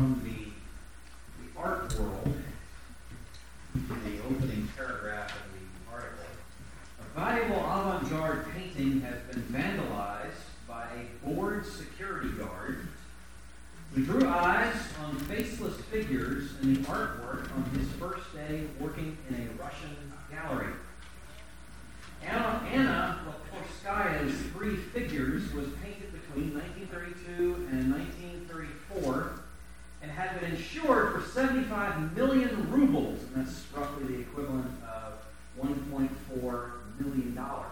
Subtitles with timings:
[0.00, 2.34] from the, the art world,
[3.74, 6.24] in the opening paragraph of the article.
[7.00, 12.88] A valuable avant-garde painting has been vandalized by a bored security guard
[13.94, 14.74] who drew eyes
[15.04, 19.94] on faceless figures in the artwork on his first day working in a Russian
[20.30, 20.72] gallery.
[22.26, 28.19] Anna, Anna Leporskaya Three Figures was painted between 1932 and 1934 and
[30.20, 35.14] had been insured for 75 million rubles, and that's roughly the equivalent of
[35.58, 37.66] 1.4 million dollars.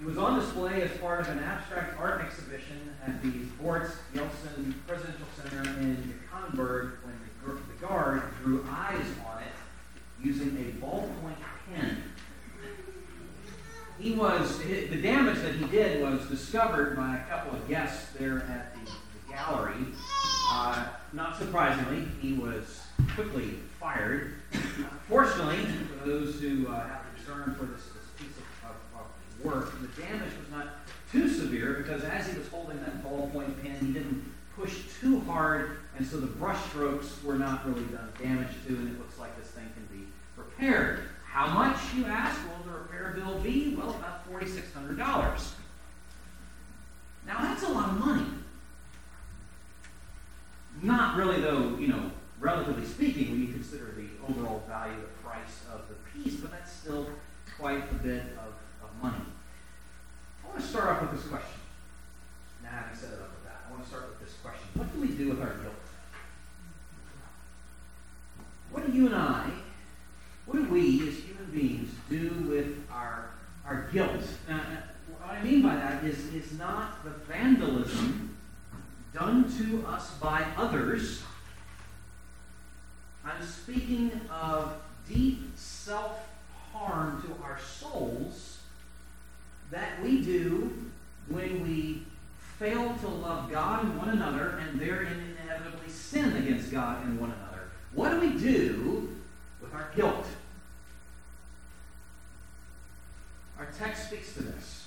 [0.00, 3.28] It was on display as part of an abstract art exhibition at the
[3.60, 9.52] Boris Yeltsin Presidential Center in Yekaterinburg when the, the guard drew eyes on it
[10.22, 11.36] using a ballpoint
[11.74, 12.02] pen.
[13.98, 18.38] He was, the damage that he did was discovered by a couple of guests there
[18.44, 18.90] at the
[19.30, 19.84] gallery.
[20.52, 22.82] Uh, not surprisingly, he was
[23.14, 24.34] quickly fired.
[25.08, 29.72] Fortunately, for those who uh, have concern for this, this piece of, of, of, work,
[29.80, 30.66] the damage was not
[31.12, 34.24] too severe because as he was holding that ballpoint pen, he didn't
[34.56, 38.88] push too hard, and so the brush strokes were not really done damage to, and
[38.88, 40.04] it looks like this thing can be
[40.36, 41.04] repaired.
[41.24, 42.40] How much, you ask?
[42.48, 43.76] Will the repair bill be?
[43.76, 44.98] Well, about $4,600.
[47.24, 48.26] Now, that's a lot of money.
[50.82, 55.64] Not really, though, you know, relatively speaking, when you consider the overall value, the price
[55.72, 57.08] of the piece, but that's still
[57.58, 59.24] quite a bit of, of money.
[60.44, 61.60] I want to start off with this question.
[62.62, 64.66] Now, having set it up with that, I want to start with this question.
[64.74, 65.74] What do we do with our guilt?
[68.70, 69.50] What do you and I
[70.50, 73.30] what do we as human beings do with our,
[73.64, 74.20] our guilt?
[74.50, 74.58] Uh,
[75.08, 78.29] what I mean by that is, is not the vandalism
[79.12, 81.22] done to us by others.
[83.24, 84.74] I'm speaking of
[85.08, 86.18] deep self
[86.72, 88.58] harm to our souls
[89.70, 90.90] that we do
[91.28, 92.02] when we
[92.58, 97.30] fail to love God and one another and therein inevitably sin against God and one
[97.30, 97.70] another.
[97.92, 99.16] What do we do
[99.60, 100.26] with our guilt?
[103.58, 104.79] Our text speaks to this.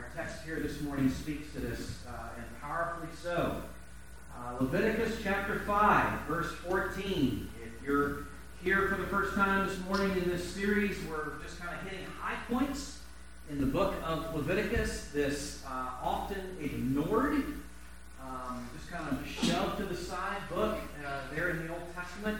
[0.00, 3.62] Uh, our text here this morning speaks to this, uh, and powerfully so.
[4.34, 7.48] Uh, Leviticus chapter 5, verse 14.
[7.62, 8.26] If you're
[8.62, 12.06] here for the first time this morning in this series, we're just kind of hitting
[12.18, 13.00] high points
[13.50, 17.44] in the book of Leviticus, this uh, often ignored,
[18.22, 22.38] um, just kind of shoved to the side book uh, there in the Old Testament.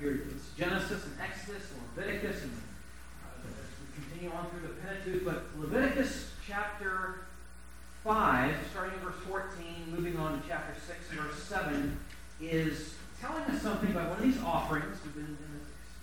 [0.00, 2.52] You're, it's Genesis and Exodus and Leviticus and
[3.44, 7.20] we continue on through the Pentateuch, but Leviticus chapter
[8.02, 9.50] 5, starting in verse 14,
[9.88, 11.96] moving on to chapter 6, verse 7,
[12.40, 14.96] is telling us something about one of these offerings.
[15.04, 15.38] We've been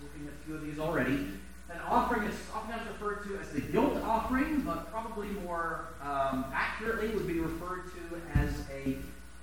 [0.00, 1.28] looking at a few of these already.
[1.70, 7.08] An offering is oftentimes referred to as the guilt offering, but probably more um, accurately
[7.08, 8.96] would be referred to as a,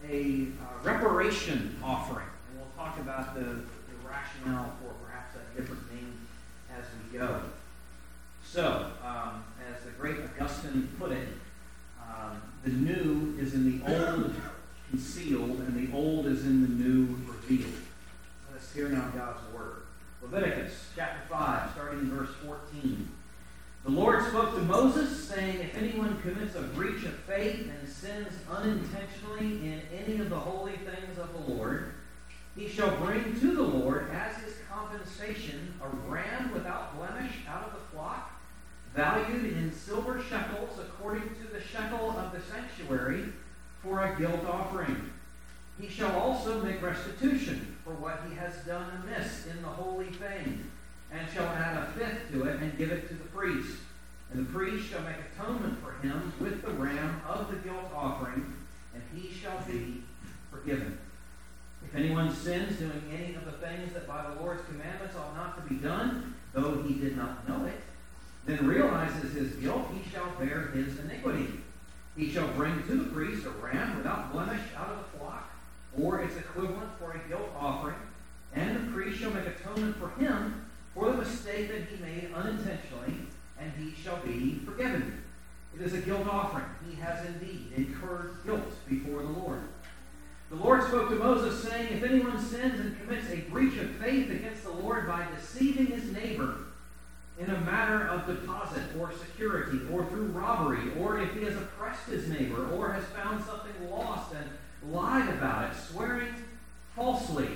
[0.10, 2.26] a uh, reparation offering.
[2.50, 6.18] And we'll talk about the, the rationale for perhaps a different name
[6.76, 7.42] as we go.
[8.44, 10.24] So, um, as the great
[11.00, 11.28] Put it,
[12.02, 14.34] um, the new is in the old
[14.90, 17.74] concealed, and the old is in the new revealed.
[18.52, 19.84] Let's hear now God's word.
[20.22, 23.10] Leviticus chapter 5, starting in verse 14.
[23.86, 28.34] The Lord spoke to Moses, saying, If anyone commits a breach of faith and sins
[28.50, 31.94] unintentionally in any of the holy things of the Lord,
[32.58, 37.74] he shall bring to the Lord as his compensation a ram without blemish out of
[37.74, 38.32] the flock
[38.96, 43.26] valued in silver shekels according to the shekel of the sanctuary
[43.84, 45.12] for a guilt offering.
[45.80, 50.64] He shall also make restitution for what he has done amiss in the holy thing,
[51.12, 53.78] and shall add a fifth to it and give it to the priest.
[54.32, 58.54] And the priest shall make atonement for him with the ram of the guilt offering,
[58.94, 60.02] and he shall be
[60.50, 60.98] forgiven.
[61.84, 65.62] If anyone sins doing any of the things that by the Lord's commandments ought not
[65.62, 67.80] to be done, though he did not know it,
[68.46, 71.62] then realizes his guilt, he shall bear his iniquity.
[72.16, 75.50] He shall bring to the priest a ram without blemish out of the flock,
[76.00, 77.96] or its equivalent for a guilt offering,
[78.54, 83.28] and the priest shall make atonement for him for the mistake that he made unintentionally,
[83.60, 85.24] and he shall be forgiven.
[85.76, 86.66] It is a guilt offering.
[86.90, 89.62] He has indeed incurred guilt before the Lord.
[90.50, 94.30] The Lord spoke to Moses, saying, If anyone sins and commits a breach of faith
[94.30, 96.60] against the Lord by deceiving his neighbor,
[97.38, 102.08] in a matter of deposit or security or through robbery, or if he has oppressed
[102.08, 106.34] his neighbor or has found something lost and lied about it, swearing
[106.96, 107.50] falsely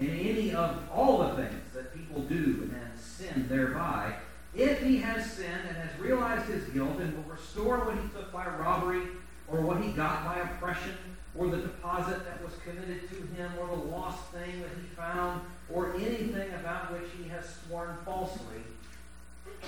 [0.00, 4.14] in any of all the things that people do and sin thereby,
[4.54, 8.32] if he has sinned and has realized his guilt and will restore what he took
[8.32, 9.02] by robbery
[9.46, 10.94] or what he got by oppression
[11.36, 15.40] or the deposit that was committed to him or the lost thing that he found
[15.72, 18.62] or anything about which he has sworn falsely,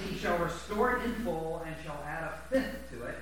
[0.07, 3.17] he shall restore it in full and shall add a fifth to it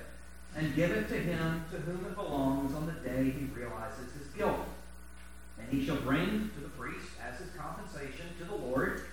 [0.55, 4.27] and give it to him to whom it belongs on the day he realizes his
[4.35, 4.59] guilt.
[5.59, 9.03] And he shall bring to the priest as his compensation to the Lord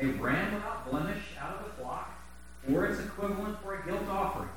[0.00, 2.12] a ram without blemish out of the flock,
[2.72, 4.48] or its equivalent for a guilt offering.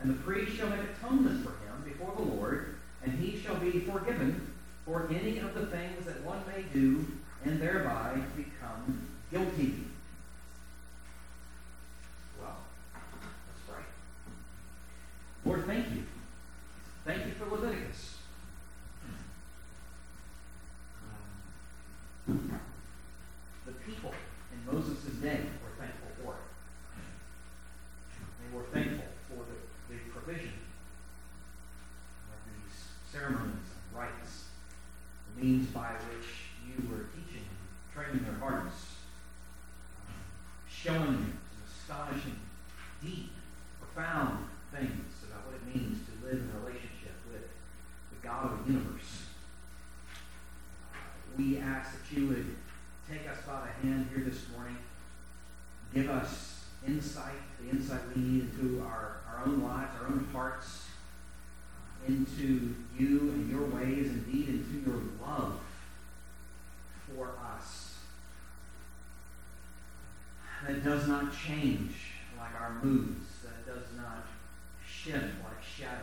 [0.00, 3.80] And the priest shall make atonement for him before the Lord, and he shall be
[3.80, 4.50] forgiven
[4.86, 7.06] for any of the things that one may do
[7.44, 9.84] and thereby become guilty.
[12.40, 12.56] Well,
[13.46, 13.84] let's pray.
[15.44, 16.04] Lord, thank you.
[17.04, 18.18] Thank you for Leviticus.
[22.28, 22.60] Um,
[23.66, 24.12] the people
[24.52, 26.44] in Moses' day were thankful for it.
[28.42, 30.54] They were thankful for the, the provision
[32.30, 32.76] of these
[33.10, 34.44] ceremonies and rites,
[35.34, 36.28] the means by which
[36.66, 38.76] you were teaching and training their hearts,
[40.06, 40.14] um,
[40.68, 42.38] showing them some astonishing,
[43.02, 43.30] deep,
[43.80, 48.66] profound things about what it means to live in a relationship with the God of
[48.66, 49.26] the universe.
[51.36, 52.56] We ask that you would
[53.10, 54.78] take us by the hand here this morning,
[55.92, 60.86] give us insight, the insight we need into our, our own lives, our own hearts,
[62.06, 65.60] into you and your ways, indeed into your love
[67.08, 67.96] for us.
[70.66, 71.94] That does not change
[72.38, 74.26] like our moods, that does not
[74.86, 76.00] shift like shadows.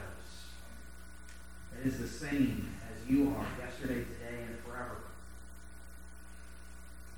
[1.80, 4.98] It is the same as you are yesterday, today, and forever.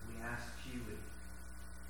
[0.08, 1.04] We ask that you would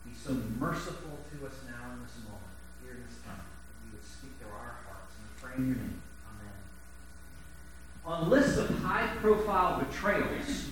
[0.06, 2.54] be so merciful to us now in this moment,
[2.84, 5.78] here in this time, that you would speak to our hearts and pray in your
[5.78, 6.02] name.
[6.28, 6.58] Amen.
[8.06, 10.70] On lists of high-profile betrayals,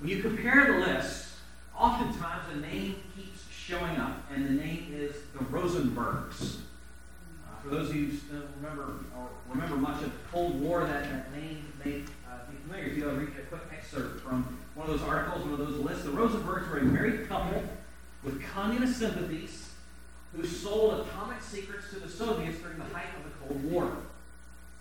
[0.00, 1.28] when you compare the list,
[1.76, 6.56] oftentimes a name keeps showing up, and the name is the Rosenbergs.
[7.44, 11.04] Uh, for those of you who remember or remember much of the Cold War, that,
[11.04, 13.08] that name may uh, be familiar to you.
[13.10, 16.04] I'll read a quick excerpt from one of those articles, one of those lists.
[16.04, 17.62] The Rosenbergs were a married couple
[18.24, 19.70] with communist sympathies
[20.34, 23.96] who sold atomic secrets to the Soviets during the height of the Cold War.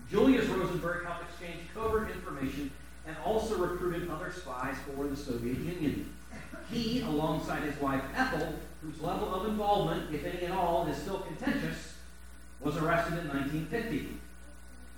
[0.10, 2.71] Julius Rosenberg helped exchange covert information
[3.09, 6.13] and also recruited other spies for the Soviet Union.
[6.71, 8.53] He, alongside his wife Ethel,
[8.83, 11.95] whose level of involvement, if any at all, is still contentious,
[12.61, 14.09] was arrested in 1950.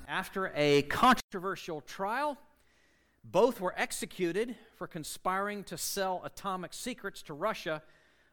[0.10, 2.38] After a controversial trial,
[3.24, 7.82] both were executed for conspiring to sell atomic secrets to Russia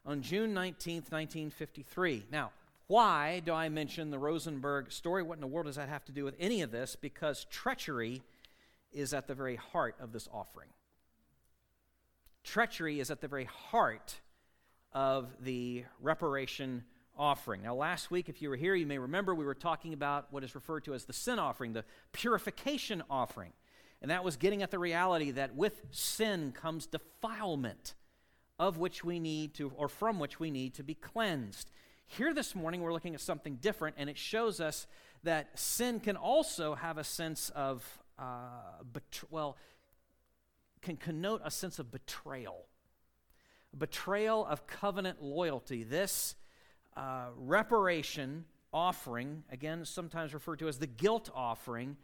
[0.04, 2.24] on June 19, 1953.
[2.32, 2.50] Now,
[2.88, 5.22] why do I mention the Rosenberg story?
[5.22, 6.96] What in the world does that have to do with any of this?
[6.96, 8.22] Because treachery
[8.92, 10.68] is at the very heart of this offering.
[12.44, 14.20] Treachery is at the very heart
[14.92, 16.84] of the reparation
[17.16, 17.62] offering.
[17.62, 20.44] Now, last week, if you were here, you may remember we were talking about what
[20.44, 23.52] is referred to as the sin offering, the purification offering.
[24.00, 27.94] And that was getting at the reality that with sin comes defilement,
[28.58, 31.70] of which we need to, or from which we need to be cleansed.
[32.06, 34.86] Here this morning, we're looking at something different, and it shows us
[35.24, 37.84] that sin can also have a sense of,
[38.18, 38.82] uh,
[39.30, 39.56] well,
[40.80, 42.66] can connote a sense of betrayal.
[43.76, 45.84] Betrayal of covenant loyalty.
[45.84, 46.34] This
[46.96, 51.96] uh, reparation offering, again, sometimes referred to as the guilt offering,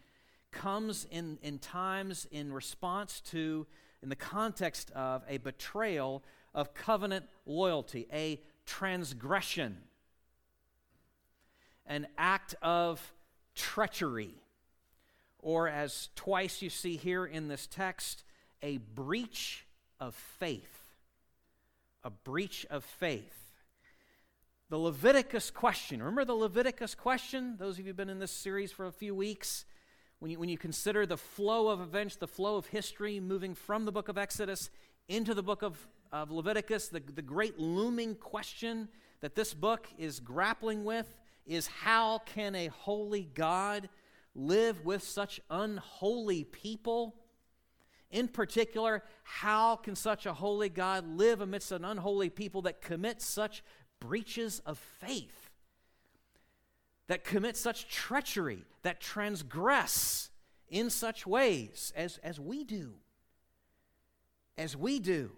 [0.50, 3.66] comes in, in times in response to,
[4.02, 6.23] in the context of a betrayal
[6.54, 9.76] of covenant loyalty, a transgression,
[11.87, 13.12] an act of
[13.54, 14.35] treachery,
[15.45, 18.25] or as twice you see here in this text,
[18.63, 19.67] a breach
[20.01, 20.97] of faith.
[22.03, 23.53] A breach of faith.
[24.71, 26.01] The Leviticus question.
[26.01, 27.57] Remember the Leviticus question?
[27.59, 29.67] Those of you who've been in this series for a few weeks.
[30.19, 33.85] When you, when you consider the flow of events, the flow of history moving from
[33.85, 34.71] the book of Exodus
[35.09, 35.77] into the book of,
[36.11, 38.89] of Leviticus, the, the great looming question
[39.21, 41.15] that this book is grappling with
[41.47, 43.91] is how can a holy God
[44.35, 47.17] live with such unholy people?
[48.11, 53.21] In particular, how can such a holy God live amidst an unholy people that commit
[53.21, 53.62] such
[54.00, 55.50] breaches of faith,
[57.09, 60.31] that commit such treachery, that transgress
[60.69, 62.95] in such ways as, as we do.
[64.57, 65.33] As we do.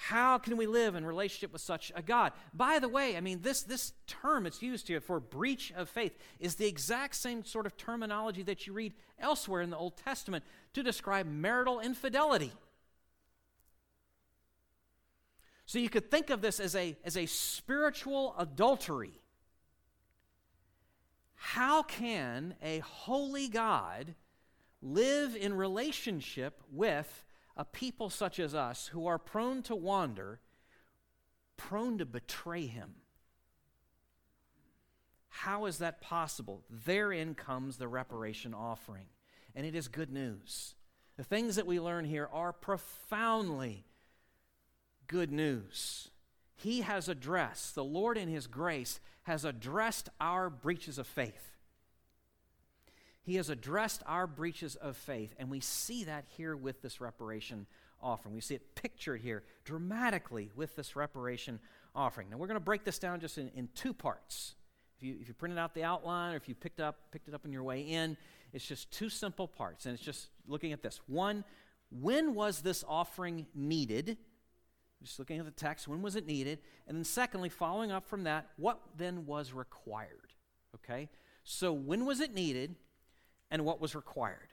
[0.00, 2.32] How can we live in relationship with such a God?
[2.54, 6.16] By the way, I mean, this, this term it's used here for breach of faith
[6.38, 10.44] is the exact same sort of terminology that you read elsewhere in the Old Testament
[10.74, 12.52] to describe marital infidelity.
[15.66, 19.20] So you could think of this as a, as a spiritual adultery.
[21.34, 24.14] How can a holy God
[24.80, 27.24] live in relationship with
[27.58, 30.40] a people such as us who are prone to wander,
[31.56, 32.94] prone to betray him?
[35.28, 36.62] How is that possible?
[36.70, 39.06] Therein comes the reparation offering.
[39.54, 40.74] And it is good news.
[41.16, 43.84] The things that we learn here are profoundly
[45.08, 46.10] good news.
[46.54, 51.57] He has addressed, the Lord in His grace has addressed our breaches of faith.
[53.22, 57.66] He has addressed our breaches of faith, and we see that here with this reparation
[58.02, 58.34] offering.
[58.34, 61.60] We see it pictured here dramatically with this reparation
[61.94, 62.30] offering.
[62.30, 64.54] Now, we're going to break this down just in, in two parts.
[64.96, 67.34] If you, if you printed out the outline or if you picked, up, picked it
[67.34, 68.16] up on your way in,
[68.52, 71.00] it's just two simple parts, and it's just looking at this.
[71.06, 71.44] One,
[71.90, 74.16] when was this offering needed?
[75.02, 76.58] Just looking at the text, when was it needed?
[76.86, 80.32] And then, secondly, following up from that, what then was required?
[80.74, 81.08] Okay?
[81.44, 82.74] So, when was it needed
[83.50, 84.48] and what was required?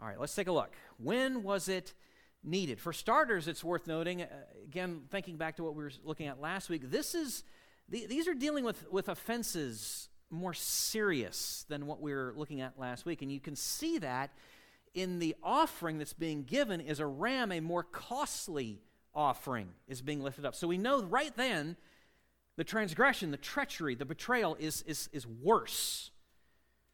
[0.00, 0.72] All right, let's take a look.
[0.98, 1.94] When was it
[2.44, 2.80] needed?
[2.80, 4.26] For starters, it's worth noting, uh,
[4.64, 7.42] again, thinking back to what we were looking at last week, this is,
[7.88, 12.78] the, these are dealing with, with offenses more serious than what we were looking at
[12.78, 13.22] last week.
[13.22, 14.30] And you can see that
[14.94, 18.82] in the offering that's being given is a ram, a more costly
[19.14, 20.54] offering is being lifted up.
[20.54, 21.76] So we know right then
[22.56, 26.10] the transgression, the treachery, the betrayal is, is, is worse.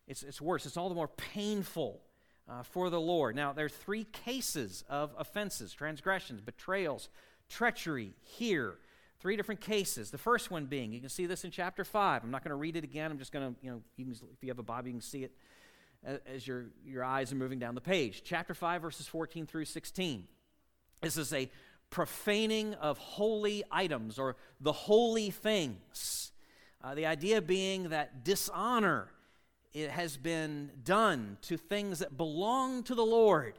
[0.07, 0.67] It's, it's worse.
[0.67, 2.01] It's all the more painful
[2.49, 3.37] uh, for the Lord.
[3.37, 7.09] Now, there are three cases of offenses transgressions, betrayals,
[7.49, 8.79] treachery here.
[9.21, 10.11] Three different cases.
[10.11, 12.23] The first one being, you can see this in chapter 5.
[12.23, 13.11] I'm not going to read it again.
[13.11, 15.01] I'm just going to, you know, you can, if you have a Bible, you can
[15.01, 15.33] see it
[16.27, 18.23] as your, your eyes are moving down the page.
[18.23, 20.25] Chapter 5, verses 14 through 16.
[21.01, 21.51] This is a
[21.91, 26.33] profaning of holy items or the holy things.
[26.83, 29.09] Uh, the idea being that dishonor
[29.75, 33.59] it has been done to things that belong to the Lord.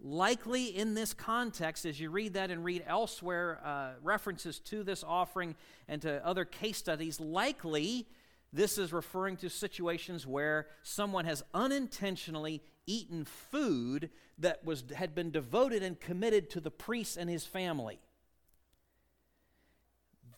[0.00, 5.04] Likely in this context, as you read that and read elsewhere uh, references to this
[5.06, 5.54] offering
[5.86, 8.08] and to other case studies, likely
[8.52, 15.30] this is referring to situations where someone has unintentionally eaten food that was, had been
[15.30, 18.00] devoted and committed to the priest and his family.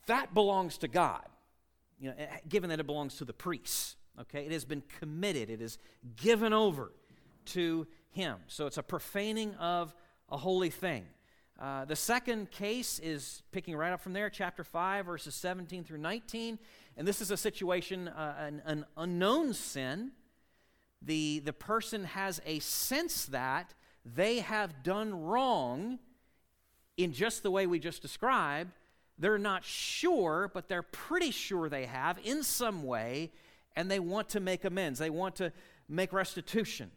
[0.07, 1.27] That belongs to God,
[1.99, 2.15] you know,
[2.47, 3.97] given that it belongs to the priests.
[4.21, 5.79] Okay, it has been committed, it is
[6.17, 6.93] given over
[7.47, 8.37] to him.
[8.47, 9.95] So it's a profaning of
[10.31, 11.05] a holy thing.
[11.59, 15.99] Uh, the second case is picking right up from there, chapter 5, verses 17 through
[15.99, 16.59] 19.
[16.97, 20.13] And this is a situation, uh, an, an unknown sin
[21.05, 25.99] the, the person has a sense that they have done wrong
[26.97, 28.73] in just the way we just described.
[29.19, 33.33] They're not sure, but they're pretty sure they have in some way,
[33.77, 34.99] and they want to make amends.
[34.99, 35.53] They want to
[35.89, 36.91] make restitution.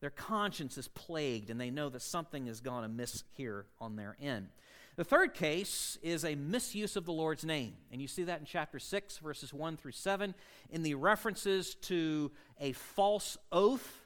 [0.00, 4.16] Their conscience is plagued, and they know that something has gone amiss here on their
[4.20, 4.48] end.
[4.96, 7.74] The third case is a misuse of the Lord's name.
[7.90, 10.34] And you see that in chapter 6, verses 1 through 7,
[10.70, 14.02] in the references to a false oath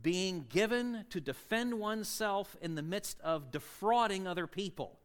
[0.00, 4.98] being given to defend oneself in the midst of defrauding other people.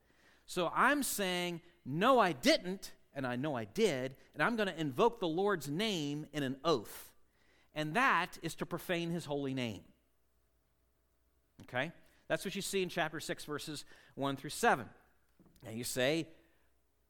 [0.45, 4.79] So I'm saying, no, I didn't, and I know I did, and I'm going to
[4.79, 7.11] invoke the Lord's name in an oath.
[7.75, 9.81] And that is to profane his holy name.
[11.63, 11.91] Okay?
[12.29, 13.83] That's what you see in chapter 6, verses
[14.15, 14.85] 1 through 7.
[15.67, 16.29] And you say,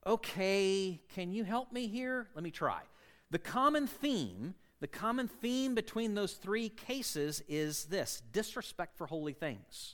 [0.04, 2.28] okay, can you help me here?
[2.34, 2.82] Let me try.
[3.30, 9.34] The common theme, the common theme between those three cases is this disrespect for holy
[9.34, 9.94] things.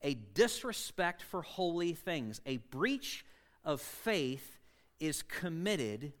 [0.00, 2.40] A disrespect for holy things.
[2.46, 3.26] A breach
[3.66, 4.58] of faith
[5.00, 6.14] is committed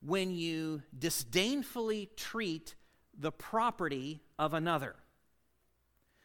[0.00, 2.74] when you disdainfully treat
[3.18, 4.94] the property of another.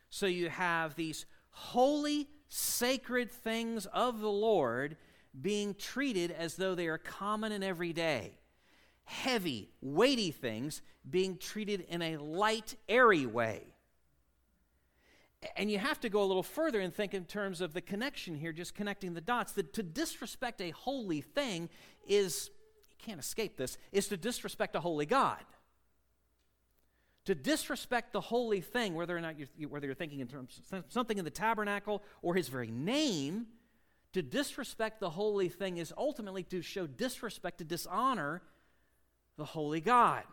[0.09, 4.95] So you have these holy sacred things of the Lord
[5.41, 8.37] being treated as though they are common and everyday.
[9.03, 13.74] Heavy, weighty things being treated in a light, airy way.
[15.55, 18.35] And you have to go a little further and think in terms of the connection
[18.35, 19.53] here, just connecting the dots.
[19.53, 21.69] That to disrespect a holy thing
[22.07, 22.49] is,
[22.89, 25.43] you can't escape this, is to disrespect a holy God.
[27.25, 30.83] To disrespect the holy thing, whether or not you're, whether you're thinking in terms of
[30.89, 33.47] something in the tabernacle or his very name,
[34.13, 38.41] to disrespect the holy thing is ultimately to show disrespect, to dishonor
[39.37, 40.23] the holy God.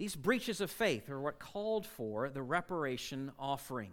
[0.00, 3.92] These breaches of faith are what called for the reparation offering.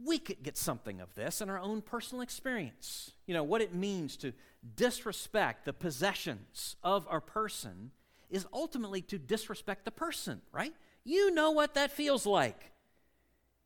[0.00, 3.10] We could get something of this in our own personal experience.
[3.26, 4.32] You know, what it means to
[4.76, 7.90] disrespect the possessions of a person
[8.30, 10.72] is ultimately to disrespect the person, right?
[11.02, 12.70] You know what that feels like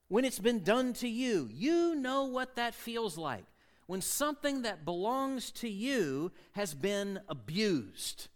[0.09, 1.51] when it's been done to you.
[1.53, 3.45] You know what that feels like
[3.85, 8.29] when something that belongs to you has been abused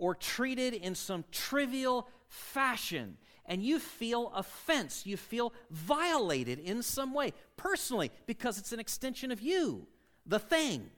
[0.00, 7.12] or treated in some trivial fashion and you feel offense, you feel violated in some
[7.12, 9.86] way, personally, because it's an extension of you,
[10.24, 10.88] the thing.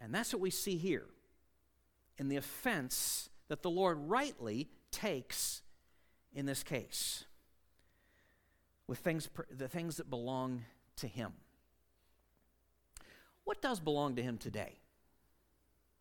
[0.00, 1.06] And that's what we see here
[2.18, 5.62] in the offense that the Lord rightly takes
[6.32, 7.24] in this case
[8.86, 10.64] with things, the things that belong
[10.96, 11.32] to Him.
[13.44, 14.79] What does belong to Him today?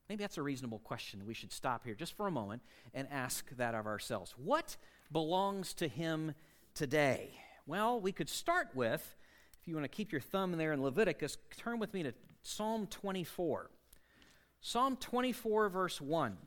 [0.09, 1.21] Maybe that's a reasonable question.
[1.27, 2.63] We should stop here just for a moment
[2.95, 4.33] and ask that of ourselves.
[4.43, 4.75] What
[5.11, 6.33] belongs to Him
[6.73, 7.29] today?
[7.67, 9.15] Well, we could start with,
[9.61, 12.87] if you want to keep your thumb there in Leviticus, turn with me to Psalm
[12.87, 13.69] 24.
[14.61, 16.37] Psalm 24, verse 1.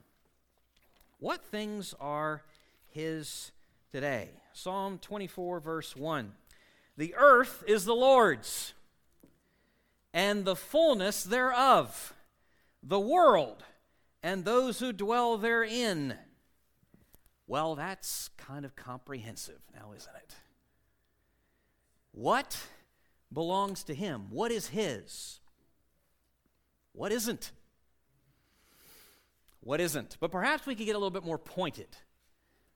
[1.21, 2.43] What things are
[2.89, 3.53] His
[3.93, 4.31] today?
[4.53, 6.33] Psalm 24, verse 1.
[6.97, 8.75] The earth is the Lord's,
[10.13, 12.13] and the fullness thereof
[12.83, 13.65] the world
[14.23, 16.15] and those who dwell therein.
[17.47, 20.35] Well, that's kind of comprehensive now, isn't it?
[22.13, 22.59] What
[23.33, 24.27] belongs to him?
[24.31, 25.41] What is his?
[26.93, 27.53] What isn't?
[29.61, 30.17] What isn't?
[30.21, 31.89] But perhaps we could get a little bit more pointed,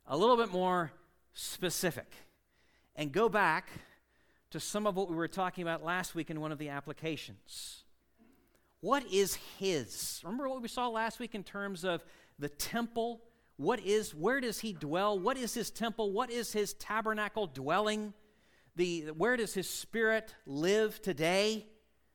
[0.07, 0.93] a little bit more
[1.35, 2.13] specific,
[2.95, 3.69] and go back
[4.51, 7.85] to some of what we were talking about last week in one of the applications.
[8.81, 10.21] What is his?
[10.25, 12.05] Remember what we saw last week in terms of
[12.39, 13.23] the temple?
[13.57, 15.19] What is, where does he dwell?
[15.19, 16.13] What is his temple?
[16.13, 18.13] What is his tabernacle dwelling?
[18.77, 21.67] The, where does his spirit live today,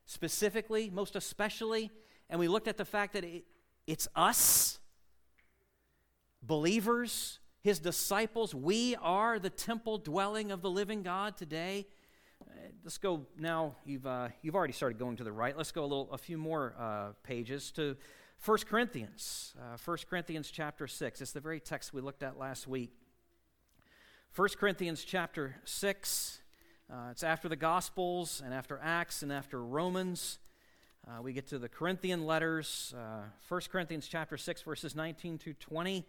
[0.06, 1.90] specifically, most especially?
[2.30, 3.44] And we looked at the fact that it,
[3.88, 4.78] it's us,
[6.42, 8.54] believers, his disciples.
[8.54, 11.86] We are the temple dwelling of the living God today
[12.84, 13.76] let's go now.
[13.84, 15.56] You've, uh, you've already started going to the right.
[15.56, 17.96] Let's go a little, a few more uh, pages to
[18.44, 19.54] 1 Corinthians.
[19.58, 21.20] Uh, 1 Corinthians chapter 6.
[21.20, 22.92] It's the very text we looked at last week.
[24.34, 26.40] 1 Corinthians chapter 6.
[26.92, 30.38] Uh, it's after the Gospels and after Acts and after Romans.
[31.06, 32.94] Uh, we get to the Corinthian letters.
[32.96, 36.04] Uh, 1 Corinthians chapter 6, verses 19 to 20.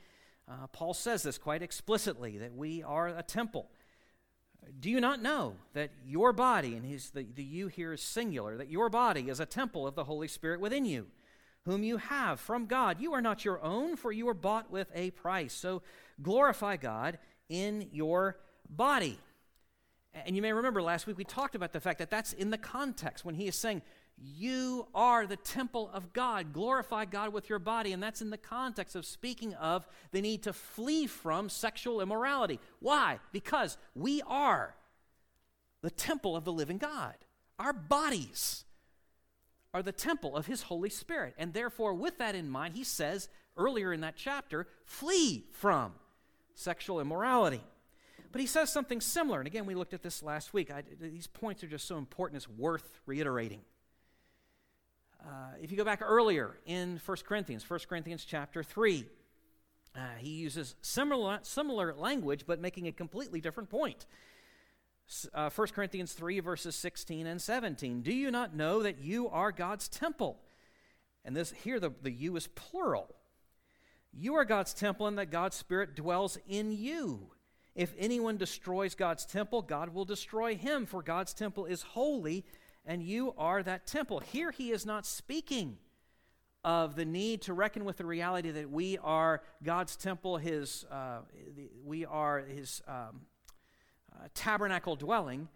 [0.47, 3.69] Uh, Paul says this quite explicitly that we are a temple
[4.79, 8.57] do you not know that your body, and his, the, the you here is singular,
[8.57, 11.07] that your body is a temple of the Holy Spirit within you,
[11.65, 12.99] whom you have from God?
[12.99, 15.53] You are not your own, for you were bought with a price.
[15.53, 15.81] So
[16.21, 18.37] glorify God in your
[18.69, 19.19] body.
[20.13, 22.57] And you may remember last week we talked about the fact that that's in the
[22.57, 23.81] context when he is saying,
[24.17, 26.53] you are the temple of God.
[26.53, 27.91] Glorify God with your body.
[27.91, 32.59] And that's in the context of speaking of the need to flee from sexual immorality.
[32.79, 33.19] Why?
[33.31, 34.75] Because we are
[35.81, 37.15] the temple of the living God.
[37.59, 38.65] Our bodies
[39.73, 41.33] are the temple of His Holy Spirit.
[41.37, 45.93] And therefore, with that in mind, he says earlier in that chapter, flee from
[46.55, 47.61] sexual immorality.
[48.31, 49.39] But he says something similar.
[49.39, 50.71] And again, we looked at this last week.
[50.71, 53.61] I, these points are just so important, it's worth reiterating.
[55.25, 59.05] Uh, if you go back earlier in 1 Corinthians, 1 Corinthians chapter 3,
[59.95, 64.05] uh, he uses similar, similar language, but making a completely different point.
[65.33, 68.01] Uh, 1 Corinthians 3, verses 16 and 17.
[68.01, 70.39] Do you not know that you are God's temple?
[71.23, 73.15] And this here, the, the you is plural.
[74.11, 77.31] You are God's temple, and that God's Spirit dwells in you.
[77.75, 82.45] If anyone destroys God's temple, God will destroy him, for God's temple is holy,
[82.85, 84.19] and you are that temple.
[84.19, 85.77] Here he is not speaking
[86.63, 91.19] of the need to reckon with the reality that we are God's temple, his, uh,
[91.83, 93.21] we are his um,
[94.13, 95.49] uh, tabernacle dwelling,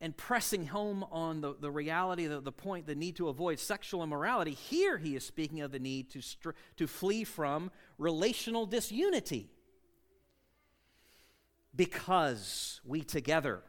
[0.00, 4.02] and pressing home on the, the reality, the, the point, the need to avoid sexual
[4.02, 4.52] immorality.
[4.52, 9.50] Here he is speaking of the need to, str- to flee from relational disunity.
[11.74, 13.62] Because we together,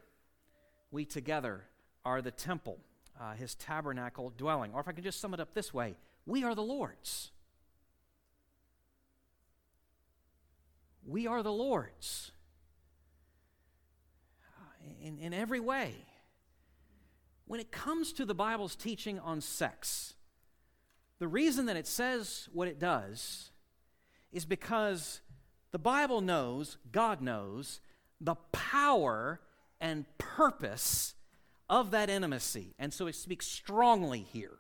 [0.92, 1.66] we together
[2.06, 2.80] are the temple
[3.20, 4.72] uh, his tabernacle dwelling.
[4.74, 7.32] Or if I can just sum it up this way we are the Lord's.
[11.10, 12.32] we are the Lord's
[14.60, 15.94] uh, in, in every way.
[17.46, 20.14] When it comes to the Bible's teaching on sex,
[21.18, 23.52] the reason that it says what it does
[24.32, 25.22] is because
[25.72, 27.82] the Bible knows, God knows,
[28.22, 29.40] the power
[29.82, 31.16] and purpose
[31.70, 32.74] of that intimacy.
[32.80, 34.58] And so it speaks strongly here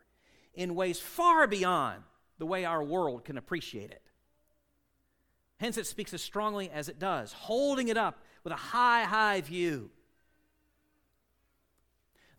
[0.53, 2.03] in ways far beyond
[2.37, 4.03] the way our world can appreciate it.
[5.59, 9.41] Hence, it speaks as strongly as it does, holding it up with a high, high
[9.41, 9.89] view.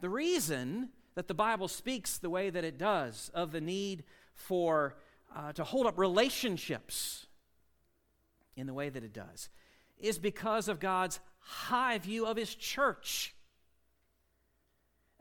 [0.01, 4.97] The reason that the Bible speaks the way that it does of the need for
[5.37, 7.27] uh, to hold up relationships
[8.57, 9.51] in the way that it does
[9.99, 13.35] is because of God's high view of His church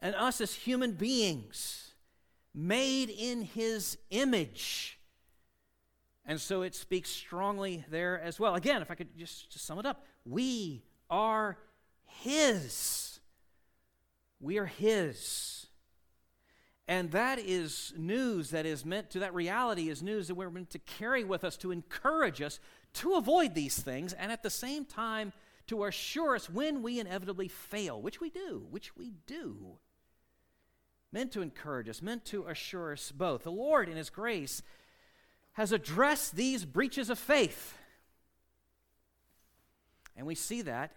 [0.02, 1.92] and us as human beings
[2.54, 5.00] made in His image.
[6.26, 8.56] And so it speaks strongly there as well.
[8.56, 11.58] Again, if I could just, just sum it up, we are
[12.06, 13.20] His.
[14.40, 15.68] We are His.
[16.88, 20.72] And that is news that is meant to, that reality is news that we're meant
[20.72, 22.60] to carry with us to encourage us
[22.94, 25.32] to avoid these things and at the same time
[25.68, 29.78] to assure us when we inevitably fail, which we do, which we do.
[31.12, 33.44] Meant to encourage us, meant to assure us both.
[33.44, 34.62] The Lord, in His grace,
[35.54, 37.76] has addressed these breaches of faith.
[40.16, 40.92] And we see that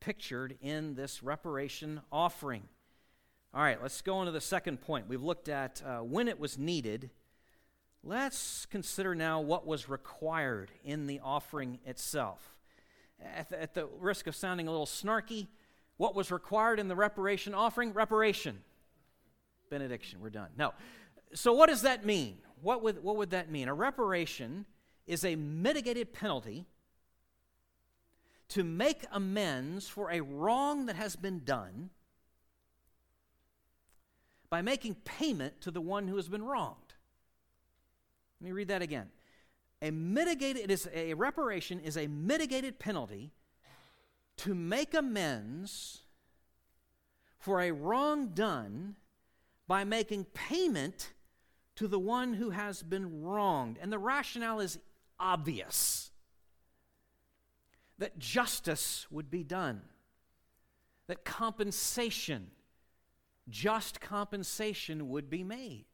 [0.00, 2.62] pictured in this reparation offering.
[3.52, 5.08] All right, let's go on to the second point.
[5.08, 7.10] We've looked at uh, when it was needed.
[8.04, 12.56] Let's consider now what was required in the offering itself.
[13.20, 15.48] At the, at the risk of sounding a little snarky,
[15.96, 17.92] what was required in the reparation offering?
[17.92, 18.60] Reparation.
[19.70, 20.48] Benediction, we're done.
[20.56, 20.74] No.
[21.34, 22.38] So, what does that mean?
[22.62, 23.68] What would, what would that mean?
[23.68, 24.66] A reparation
[25.06, 26.66] is a mitigated penalty
[28.48, 31.90] to make amends for a wrong that has been done
[34.50, 36.94] by making payment to the one who has been wronged.
[38.40, 39.08] Let me read that again.
[39.82, 43.32] A mitigated it is a reparation is a mitigated penalty
[44.38, 46.02] to make amends
[47.38, 48.96] for a wrong done
[49.68, 51.12] by making payment
[51.76, 53.78] to the one who has been wronged.
[53.80, 54.78] And the rationale is
[55.20, 56.10] obvious
[57.98, 59.82] that justice would be done,
[61.06, 62.50] that compensation
[63.48, 65.86] just compensation would be made.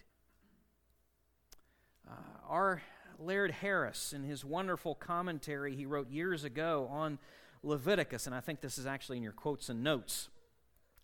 [2.09, 2.15] Uh,
[2.49, 2.83] R.
[3.19, 7.19] Laird Harris, in his wonderful commentary he wrote years ago on
[7.63, 10.29] Leviticus, and I think this is actually in your quotes and notes,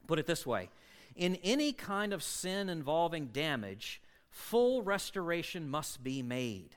[0.06, 0.70] put it this way
[1.14, 6.76] In any kind of sin involving damage, full restoration must be made.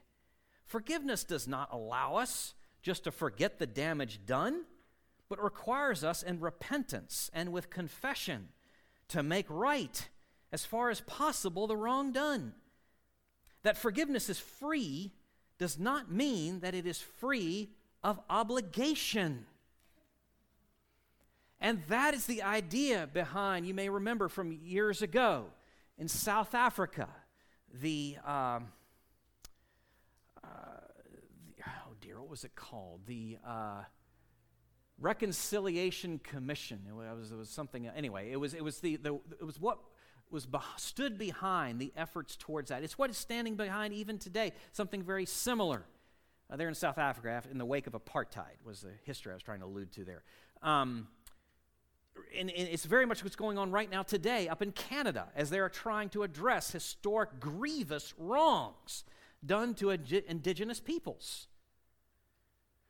[0.65, 4.65] Forgiveness does not allow us just to forget the damage done,
[5.30, 8.50] but requires us in repentance and with confession
[9.10, 10.10] to make right,
[10.52, 12.54] as far as possible, the wrong done.
[13.63, 15.13] That forgiveness is free
[15.58, 17.69] does not mean that it is free
[18.04, 19.46] of obligation.
[21.63, 25.45] And that is the idea behind, you may remember from years ago
[25.97, 27.08] in South Africa,
[27.73, 28.67] the, um,
[30.43, 30.47] uh,
[31.58, 32.99] the oh dear, what was it called?
[33.08, 33.84] The, uh,
[34.99, 36.82] Reconciliation Commission.
[36.88, 39.80] It was, it was something, anyway, it was, it was, the, the, it was what
[40.30, 40.45] was
[40.76, 42.84] stood behind the efforts towards that.
[42.84, 45.86] It's what is standing behind even today, something very similar.
[46.49, 49.43] Uh, there in South Africa, in the wake of apartheid, was the history I was
[49.43, 50.23] trying to allude to there.
[50.62, 51.08] Um,
[52.38, 55.49] and, and, it's very much what's going on right now today up in Canada as
[55.49, 59.04] they are trying to address historic, grievous wrongs
[59.45, 61.47] done to indigenous peoples.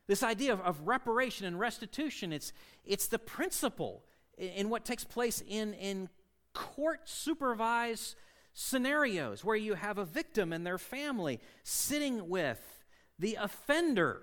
[0.06, 2.52] This idea of, of reparation and restitution, it's,
[2.84, 4.04] it's the principle
[4.36, 6.08] in, in what takes place in, in
[6.52, 8.16] court supervised
[8.52, 12.84] scenarios where you have a victim and their family sitting with
[13.18, 14.22] the offender,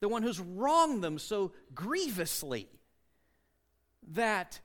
[0.00, 2.68] the one who's wronged them so grievously
[4.12, 4.60] that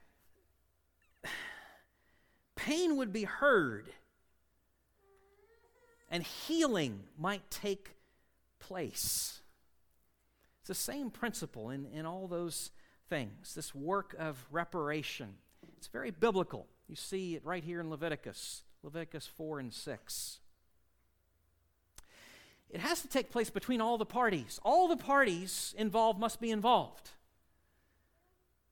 [2.56, 3.90] pain would be heard
[6.10, 7.96] and healing might take
[8.60, 9.40] place.
[10.60, 12.72] It's the same principle in, in all those
[13.10, 15.36] things, this work of reparation.
[15.78, 16.68] It's very biblical.
[16.88, 20.40] You see it right here in Leviticus, Leviticus 4 and 6.
[22.70, 24.60] It has to take place between all the parties.
[24.64, 27.12] All the parties involved must be involved.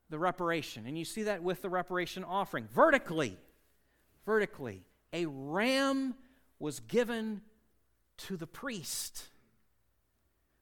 [0.09, 0.85] The reparation.
[0.87, 2.67] And you see that with the reparation offering.
[2.73, 3.37] Vertically,
[4.25, 6.15] vertically, a ram
[6.59, 7.41] was given
[8.17, 9.29] to the priest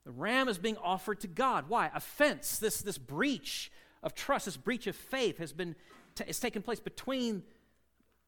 [0.05, 1.65] The ram is being offered to God.
[1.67, 1.91] Why?
[1.93, 3.69] Offense, this, this breach
[4.01, 5.75] of trust, this breach of faith has been
[6.15, 7.43] t- has taken place between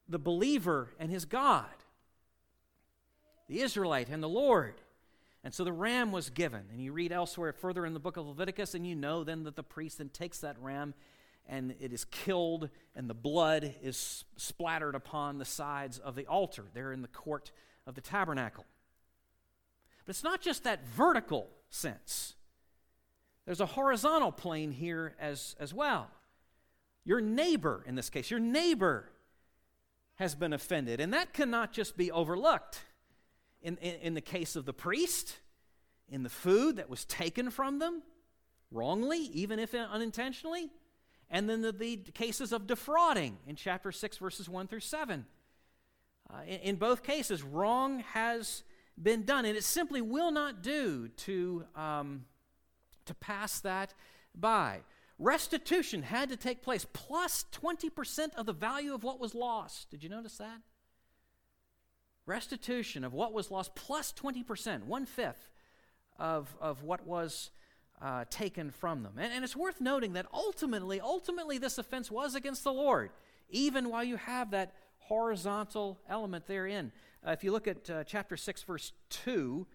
[0.10, 1.70] the believer and his God,
[3.48, 4.74] the Israelite and the Lord.
[5.44, 6.64] And so the ram was given.
[6.72, 9.56] And you read elsewhere further in the book of Leviticus, and you know then that
[9.56, 10.94] the priest then takes that ram
[11.50, 16.66] and it is killed, and the blood is splattered upon the sides of the altar
[16.74, 17.52] there in the court
[17.88, 18.66] of the tabernacle.
[20.06, 22.36] But it's not just that vertical sense,
[23.46, 26.12] there's a horizontal plane here as, as well.
[27.04, 29.10] Your neighbor, in this case, your neighbor
[30.16, 32.82] has been offended, and that cannot just be overlooked.
[33.62, 35.38] In, in, in the case of the priest,
[36.10, 38.02] in the food that was taken from them,
[38.72, 40.70] wrongly, even if unintentionally,
[41.30, 45.26] and then the, the cases of defrauding in chapter 6, verses 1 through 7.
[46.32, 48.64] Uh, in, in, both cases, wrong has
[49.02, 52.26] been done, and it simply will not do to, um,
[53.06, 53.94] to pass that
[54.36, 54.82] by.
[55.18, 59.90] Restitution had to take place, plus 20% of the value of what was lost.
[59.90, 60.62] Did you notice that?
[62.30, 65.50] Restitution of what was lost, plus 20%, one fifth
[66.18, 67.50] of, of what was
[68.02, 69.14] uh, taken from them.
[69.18, 73.10] And, and it's worth noting that ultimately, ultimately, this offense was against the Lord,
[73.50, 76.92] even while you have that horizontal element therein.
[77.26, 79.66] Uh, if you look at uh, chapter 6, verse 2,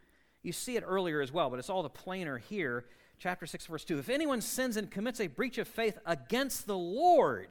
[0.42, 2.84] you see it earlier as well, but it's all the plainer here.
[3.18, 3.98] Chapter 6, verse 2.
[3.98, 7.48] If anyone sins and commits a breach of faith against the Lord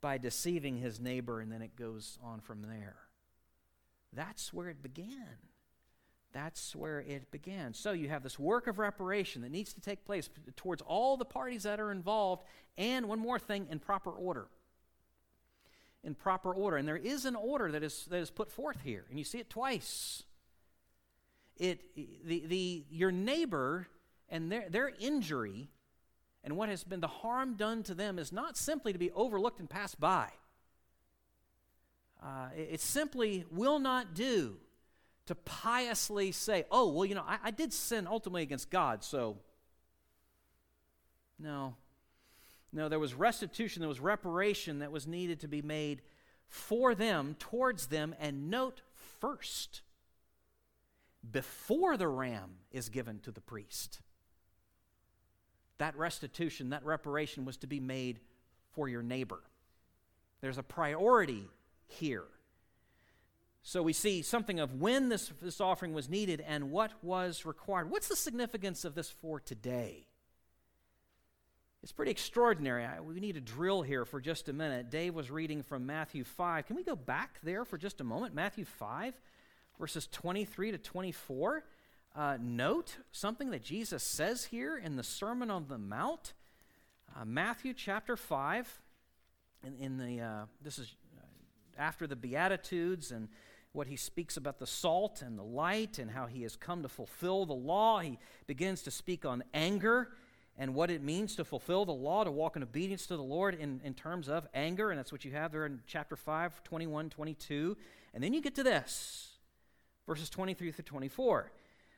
[0.00, 2.96] by deceiving his neighbor, and then it goes on from there.
[4.12, 5.38] That's where it began.
[6.32, 7.74] That's where it began.
[7.74, 11.24] So you have this work of reparation that needs to take place towards all the
[11.24, 12.44] parties that are involved,
[12.78, 14.46] and one more thing, in proper order.
[16.04, 16.76] In proper order.
[16.76, 19.38] And there is an order that is, that is put forth here, and you see
[19.38, 20.22] it twice.
[21.56, 21.80] It,
[22.24, 23.88] the, the, your neighbor
[24.28, 25.68] and their, their injury
[26.42, 29.60] and what has been the harm done to them is not simply to be overlooked
[29.60, 30.30] and passed by.
[32.22, 34.56] Uh, it, simply will not do
[35.26, 39.38] to piously say, oh, well, you know, I, I did sin ultimately against God, so.
[41.38, 41.76] No.
[42.72, 46.02] No, there was restitution, there was reparation that was needed to be made
[46.46, 48.82] for them, towards them, and note
[49.20, 49.82] first,
[51.28, 54.00] before the ram is given to the priest.
[55.78, 58.20] That restitution, that reparation was to be made
[58.72, 59.40] for your neighbor.
[60.40, 61.48] There's a priority
[61.90, 62.24] here.
[63.62, 67.90] So we see something of when this, this offering was needed and what was required.
[67.90, 70.06] What's the significance of this for today?
[71.82, 72.84] It's pretty extraordinary.
[72.84, 74.90] I, we need to drill here for just a minute.
[74.90, 76.66] Dave was reading from Matthew 5.
[76.66, 78.34] Can we go back there for just a moment?
[78.34, 79.14] Matthew 5,
[79.78, 81.64] verses 23 to 24.
[82.14, 86.34] Uh, note something that Jesus says here in the Sermon on the Mount.
[87.16, 88.80] Uh, Matthew chapter 5,
[89.66, 90.94] in, in the, uh, this is
[91.78, 93.28] after the Beatitudes and
[93.72, 96.88] what he speaks about the salt and the light and how he has come to
[96.88, 98.00] fulfill the law.
[98.00, 100.10] He begins to speak on anger
[100.58, 103.54] and what it means to fulfill the law, to walk in obedience to the Lord
[103.54, 104.90] in, in terms of anger.
[104.90, 107.76] And that's what you have there in chapter 5, 21, 22.
[108.12, 109.38] And then you get to this,
[110.06, 111.52] verses 23 through 24.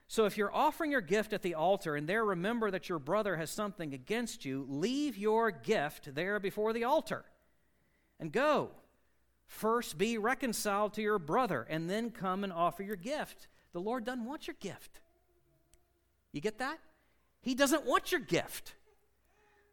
[0.06, 3.36] So if you're offering your gift at the altar and there remember that your brother
[3.36, 7.24] has something against you, leave your gift there before the altar
[8.20, 8.72] and go.
[9.46, 13.48] First be reconciled to your brother, and then come and offer your gift.
[13.72, 15.00] The Lord doesn't want your gift.
[16.32, 16.78] You get that?
[17.42, 18.74] He doesn't want your gift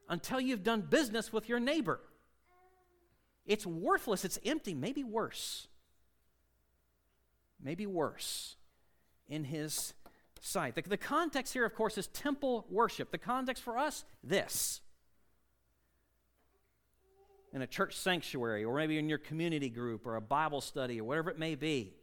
[0.10, 1.99] until you've done business with your neighbor.
[3.45, 5.67] It's worthless, it's empty, maybe worse.
[7.62, 8.55] Maybe worse
[9.27, 9.93] in his
[10.39, 10.75] sight.
[10.75, 13.12] The, the context here, of course, is temple worship.
[13.12, 14.82] The context for us, this
[17.53, 21.03] in a church sanctuary or maybe in your community group or a Bible study or
[21.03, 21.93] whatever it may be.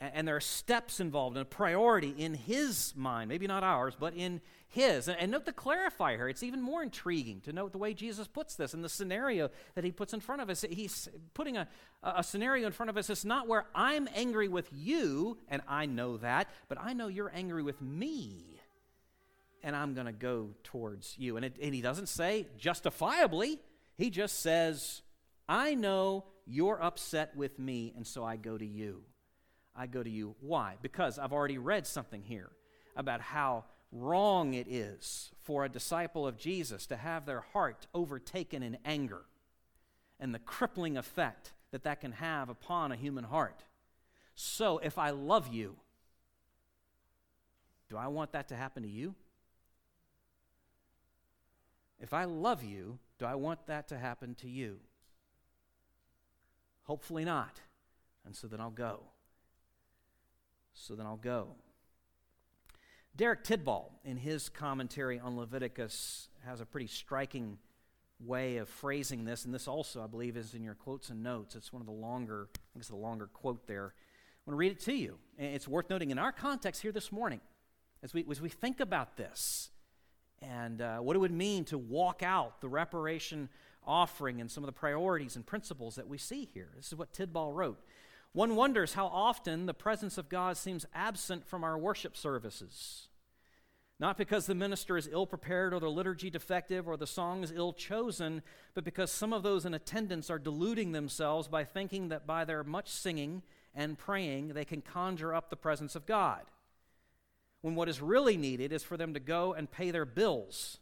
[0.00, 3.96] And, and there are steps involved and a priority in his mind, maybe not ours,
[3.98, 5.08] but in his.
[5.08, 6.28] And, and note the clarifier here.
[6.28, 9.84] It's even more intriguing to note the way Jesus puts this in the scenario that
[9.84, 10.64] he puts in front of us.
[10.68, 11.68] He's putting a,
[12.02, 13.10] a scenario in front of us.
[13.10, 17.32] It's not where I'm angry with you, and I know that, but I know you're
[17.34, 18.49] angry with me
[19.62, 21.36] and I'm going to go towards you.
[21.36, 23.58] And, it, and he doesn't say justifiably,
[23.96, 25.02] he just says,
[25.48, 29.02] I know you're upset with me, and so I go to you.
[29.74, 30.34] I go to you.
[30.40, 30.76] Why?
[30.82, 32.50] Because I've already read something here
[32.96, 38.62] about how wrong it is for a disciple of Jesus to have their heart overtaken
[38.62, 39.22] in anger
[40.18, 43.64] and the crippling effect that that can have upon a human heart.
[44.34, 45.76] So if I love you,
[47.88, 49.14] do I want that to happen to you?
[52.00, 54.78] If I love you, do I want that to happen to you?
[56.84, 57.60] Hopefully not.
[58.24, 59.00] And so then I'll go.
[60.72, 61.48] So then I'll go.
[63.14, 67.58] Derek Tidball, in his commentary on Leviticus, has a pretty striking
[68.18, 71.54] way of phrasing this, and this also, I believe, is in your quotes and notes.
[71.54, 73.94] It's one of the longer, I think it's the longer quote there.
[73.94, 75.18] I want to read it to you.
[75.38, 77.40] It's worth noting in our context here this morning,
[78.02, 79.70] as we, as we think about this
[80.42, 83.48] and uh, what it would mean to walk out the reparation
[83.86, 86.68] offering and some of the priorities and principles that we see here.
[86.76, 87.80] This is what Tidball wrote.
[88.32, 93.08] One wonders how often the presence of God seems absent from our worship services.
[93.98, 97.52] Not because the minister is ill prepared or the liturgy defective or the song is
[97.52, 102.26] ill chosen, but because some of those in attendance are deluding themselves by thinking that
[102.26, 103.42] by their much singing
[103.74, 106.42] and praying they can conjure up the presence of God.
[107.62, 110.78] When what is really needed is for them to go and pay their bills,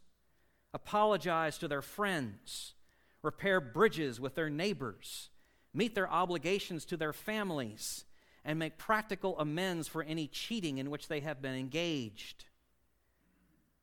[0.73, 2.73] apologize to their friends,
[3.21, 5.29] repair bridges with their neighbors,
[5.73, 8.05] meet their obligations to their families,
[8.45, 12.45] and make practical amends for any cheating in which they have been engaged.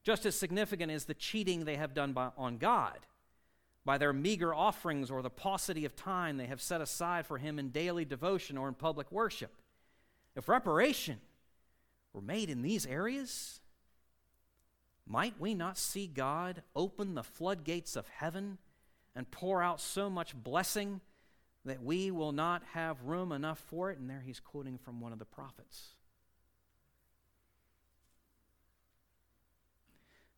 [0.03, 2.99] Just as significant is the cheating they have done by, on God
[3.87, 7.59] by their meager offerings or the paucity of time they have set aside for Him
[7.59, 9.63] in daily devotion or in public worship.
[10.35, 11.21] If reparation
[12.16, 13.61] were made in these areas,
[15.07, 18.57] might we not see God open the floodgates of heaven
[19.14, 21.02] and pour out so much blessing
[21.66, 23.98] that we will not have room enough for it.
[23.98, 25.90] And there he's quoting from one of the prophets.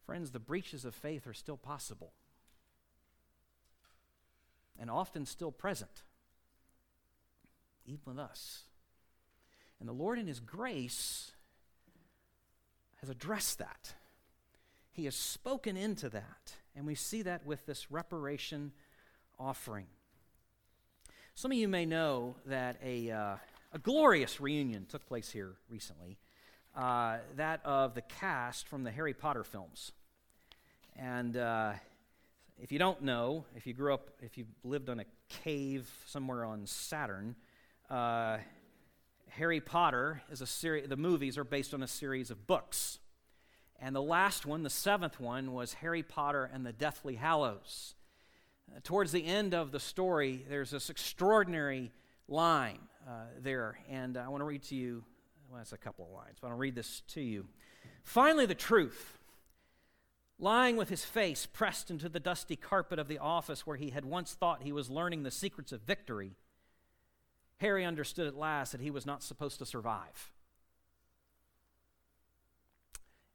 [0.05, 2.13] Friends, the breaches of faith are still possible
[4.81, 6.03] and often still present,
[7.87, 8.65] even with us.
[9.79, 11.33] And the Lord, in His grace,
[13.01, 13.95] has addressed that.
[14.93, 16.55] He has spoken into that.
[16.75, 18.73] And we see that with this reparation
[19.39, 19.87] offering.
[21.35, 23.37] Some of you may know that a, uh,
[23.73, 26.19] a glorious reunion took place here recently,
[26.77, 29.93] uh, that of the cast from the Harry Potter films.
[30.97, 31.75] And uh,
[32.61, 36.45] if you don't know, if you grew up, if you lived on a cave somewhere
[36.45, 37.37] on Saturn,
[37.89, 38.39] uh,
[39.31, 42.99] Harry Potter is a series, the movies are based on a series of books.
[43.81, 47.95] And the last one, the seventh one, was Harry Potter and the Deathly Hallows.
[48.71, 51.93] Uh, towards the end of the story, there's this extraordinary
[52.27, 55.05] line uh, there, and I want to read to you.
[55.51, 57.47] Well, it's a couple of lines, but I'll read this to you.
[58.03, 59.19] Finally, the truth.
[60.41, 64.05] Lying with his face pressed into the dusty carpet of the office where he had
[64.05, 66.37] once thought he was learning the secrets of victory,
[67.59, 70.31] Harry understood at last that he was not supposed to survive.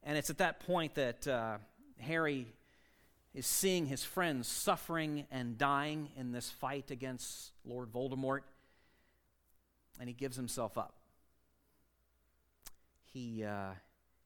[0.02, 1.58] And it's at that point that uh,
[2.00, 2.46] Harry
[3.34, 8.40] is seeing his friends suffering and dying in this fight against Lord Voldemort,
[9.98, 10.94] and he gives himself up.
[13.02, 13.72] He, uh,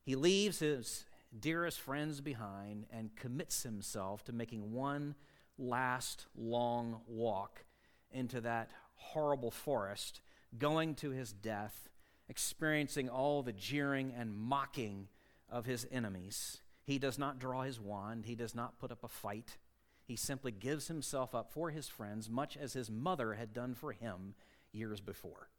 [0.03, 1.05] he leaves his
[1.39, 5.15] dearest friends behind and commits himself to making one
[5.59, 7.65] last long walk
[8.11, 10.21] into that horrible forest,
[10.57, 11.89] going to his death,
[12.29, 15.09] experiencing all the jeering and mocking
[15.51, 16.59] of his enemies.
[16.85, 19.57] He does not draw his wand, he does not put up a fight.
[20.05, 23.93] He simply gives himself up for his friends, much as his mother had done for
[23.93, 24.35] him
[24.73, 25.51] years before.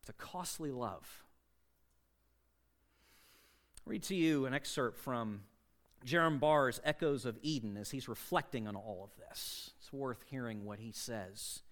[0.00, 1.24] It's a costly love.
[3.84, 5.40] I'll read to you an excerpt from
[6.04, 9.72] Jerram Barrs' Echoes of Eden as he's reflecting on all of this.
[9.86, 11.62] It's worth hearing what he says.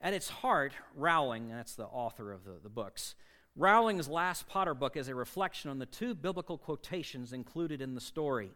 [0.00, 3.16] At its heart, Rowling, that's the author of the, the books,
[3.56, 8.00] Rowling's last Potter book is a reflection on the two biblical quotations included in the
[8.00, 8.52] story.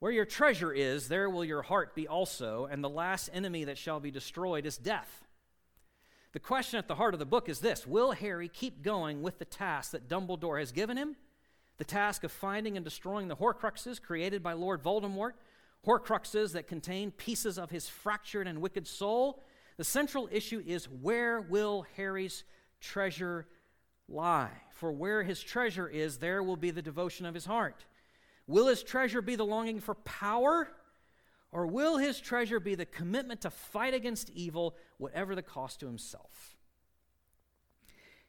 [0.00, 3.78] Where your treasure is, there will your heart be also, and the last enemy that
[3.78, 5.24] shall be destroyed is death.
[6.32, 9.38] The question at the heart of the book is this Will Harry keep going with
[9.38, 11.14] the task that Dumbledore has given him?
[11.76, 15.34] The task of finding and destroying the Horcruxes created by Lord Voldemort,
[15.86, 19.42] Horcruxes that contain pieces of his fractured and wicked soul.
[19.76, 22.44] The central issue is where will Harry's
[22.80, 23.46] treasure
[24.08, 24.50] lie.
[24.72, 27.84] For where his treasure is, there will be the devotion of his heart.
[28.46, 30.68] Will his treasure be the longing for power?
[31.52, 35.86] Or will his treasure be the commitment to fight against evil, whatever the cost to
[35.86, 36.57] himself?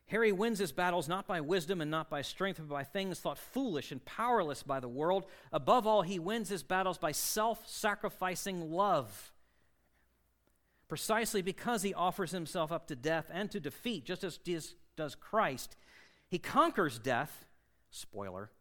[0.09, 3.37] Harry wins his battles not by wisdom and not by strength, but by things thought
[3.37, 5.25] foolish and powerless by the world.
[5.51, 9.31] Above all, he wins his battles by self sacrificing love.
[10.87, 14.39] Precisely because he offers himself up to death and to defeat, just as
[14.99, 15.77] does Christ,
[16.27, 17.45] He conquers death,
[17.89, 18.51] spoiler,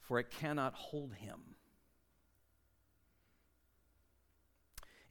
[0.00, 1.40] for it cannot hold him.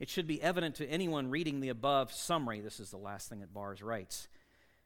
[0.00, 3.40] It should be evident to anyone reading the above summary, this is the last thing
[3.40, 4.28] that Barrs writes,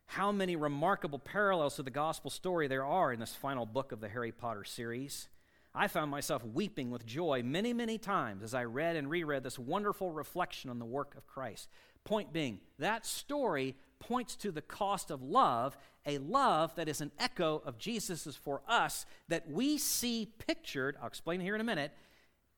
[0.07, 4.01] how many remarkable parallels to the gospel story there are in this final book of
[4.01, 5.29] the Harry Potter series.
[5.73, 9.59] I found myself weeping with joy many, many times as I read and reread this
[9.59, 11.69] wonderful reflection on the work of Christ.
[12.03, 17.13] Point being, that story points to the cost of love, a love that is an
[17.21, 21.93] echo of Jesus' for us that we see pictured, I'll explain here in a minute,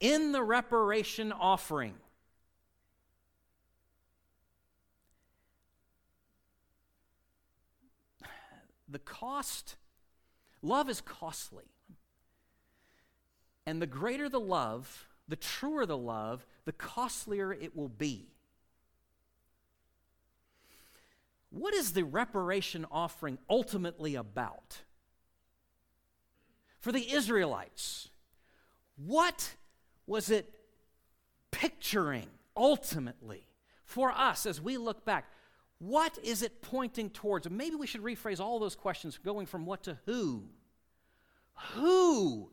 [0.00, 1.94] in the reparation offering.
[8.88, 9.76] The cost,
[10.62, 11.64] love is costly.
[13.66, 18.28] And the greater the love, the truer the love, the costlier it will be.
[21.50, 24.82] What is the reparation offering ultimately about?
[26.78, 28.08] For the Israelites,
[28.96, 29.54] what
[30.06, 30.52] was it
[31.50, 33.46] picturing ultimately
[33.84, 35.28] for us as we look back?
[35.78, 37.48] What is it pointing towards?
[37.50, 40.44] maybe we should rephrase all those questions going from what to who.
[41.74, 42.50] Who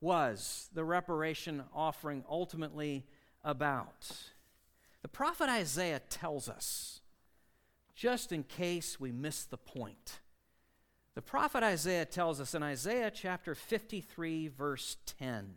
[0.00, 3.06] was the reparation offering ultimately
[3.42, 4.30] about?
[5.02, 7.00] The prophet Isaiah tells us,
[7.94, 10.20] just in case we miss the point.
[11.14, 15.54] The prophet Isaiah tells us in Isaiah chapter 53, verse 10,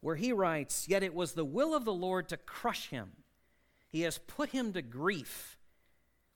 [0.00, 3.10] where he writes, Yet it was the will of the Lord to crush him,
[3.96, 5.56] he has put him to grief.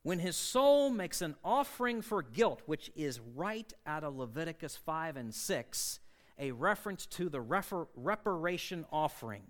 [0.01, 5.15] When his soul makes an offering for guilt, which is right out of Leviticus 5
[5.15, 5.99] and 6,
[6.39, 9.43] a reference to the refer- reparation offering.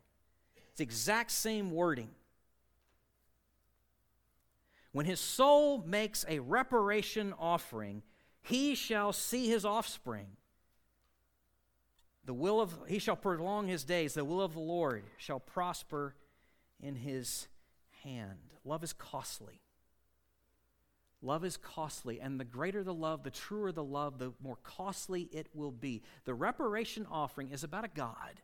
[0.71, 2.09] It's exact same wording.
[4.91, 8.03] When his soul makes a reparation offering,
[8.41, 10.27] he shall see his offspring.
[12.25, 14.15] The will of he shall prolong his days.
[14.15, 16.13] The will of the Lord shall prosper
[16.81, 17.47] in his
[18.03, 18.53] hand.
[18.63, 19.61] Love is costly.
[21.21, 25.29] Love is costly, and the greater the love, the truer the love, the more costly
[25.31, 26.01] it will be.
[26.25, 28.41] The reparation offering is about a God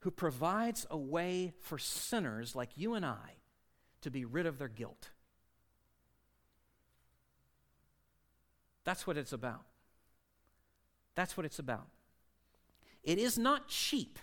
[0.00, 3.36] who provides a way for sinners like you and I
[4.00, 5.10] to be rid of their guilt.
[8.84, 9.64] That's what it's about.
[11.14, 11.88] That's what it's about.
[13.02, 14.18] It is not cheap.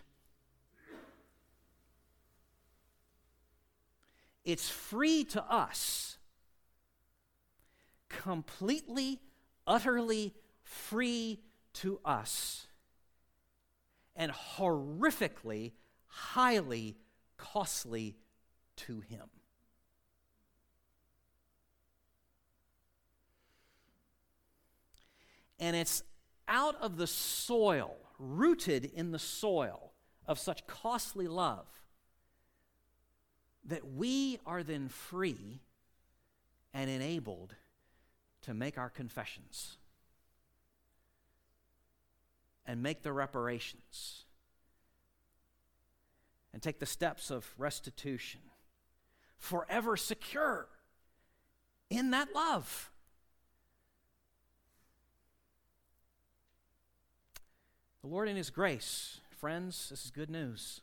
[4.45, 6.17] It's free to us.
[8.07, 9.19] Completely,
[9.65, 11.41] utterly free
[11.73, 12.67] to us.
[14.15, 15.73] And horrifically,
[16.07, 16.95] highly
[17.37, 18.15] costly
[18.77, 19.29] to Him.
[25.59, 26.03] And it's
[26.47, 29.93] out of the soil, rooted in the soil
[30.27, 31.84] of such costly love
[33.67, 35.61] that we are then free
[36.73, 37.55] and enabled
[38.43, 39.77] to make our confessions
[42.65, 44.25] and make the reparations
[46.53, 48.39] and take the steps of restitution,
[49.37, 50.67] forever secure
[51.89, 52.91] in that love.
[58.01, 60.81] The Lord, in His grace, friends, this is good news.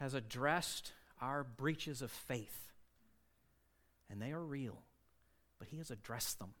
[0.00, 2.72] Has addressed our breaches of faith.
[4.10, 4.78] And they are real,
[5.58, 6.54] but He has addressed them.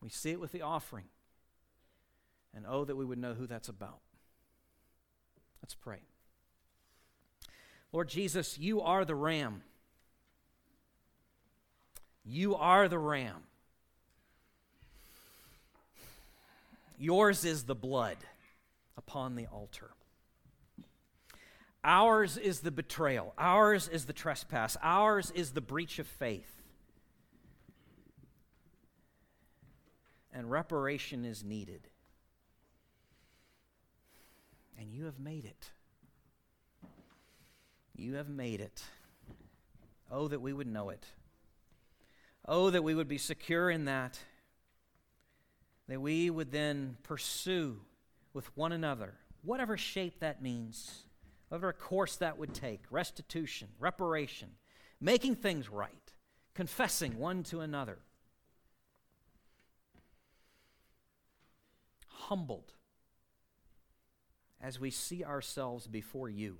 [0.00, 1.06] We see it with the offering.
[2.54, 3.98] And oh, that we would know who that's about.
[5.62, 6.00] Let's pray.
[7.92, 9.62] Lord Jesus, you are the ram.
[12.24, 13.42] You are the ram.
[16.98, 18.16] Yours is the blood
[18.96, 19.90] upon the altar.
[21.84, 23.34] Ours is the betrayal.
[23.36, 24.76] Ours is the trespass.
[24.82, 26.50] Ours is the breach of faith.
[30.32, 31.86] And reparation is needed.
[34.78, 35.70] And you have made it.
[37.94, 38.82] You have made it.
[40.10, 41.04] Oh, that we would know it.
[42.46, 44.18] Oh, that we would be secure in that.
[45.88, 47.80] That we would then pursue
[48.32, 51.04] with one another, whatever shape that means
[51.48, 54.50] whatever course that would take restitution, reparation,
[55.00, 56.12] making things right,
[56.54, 57.98] confessing one to another,
[62.08, 62.72] humbled
[64.60, 66.56] as we see ourselves before you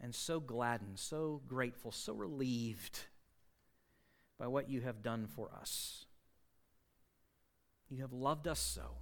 [0.00, 3.00] and so gladdened, so grateful, so relieved
[4.38, 6.06] by what you have done for us.
[7.90, 8.96] You have loved us so.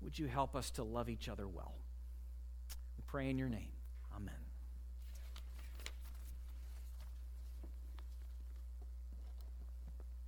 [0.00, 1.74] Would you help us to love each other well?
[3.12, 3.68] Pray in your name.
[4.16, 4.41] Amen.